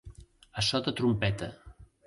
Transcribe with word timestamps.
A 0.61 0.63
so 0.69 0.81
de 0.89 0.95
trompeta. 1.01 1.53